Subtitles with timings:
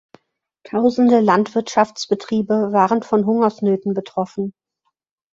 [0.67, 4.51] Tausende Landwirtschaftsbetriebe waren von Hungersnöten betroffen.